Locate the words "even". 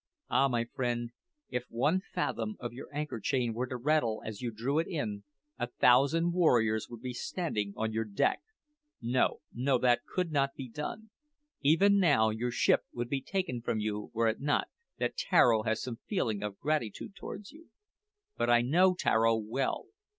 11.61-11.99